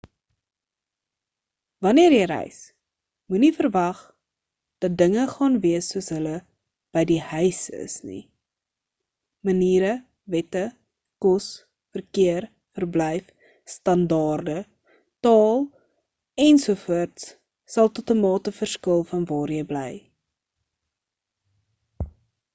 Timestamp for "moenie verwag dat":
3.33-4.95